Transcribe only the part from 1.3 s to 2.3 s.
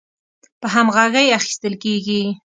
اخیستل کیږي